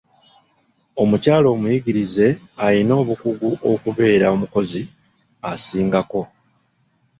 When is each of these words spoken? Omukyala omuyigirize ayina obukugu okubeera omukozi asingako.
Omukyala 1.01 1.47
omuyigirize 1.55 2.27
ayina 2.65 2.93
obukugu 3.01 3.49
okubeera 3.71 4.25
omukozi 4.35 4.81
asingako. 5.51 6.21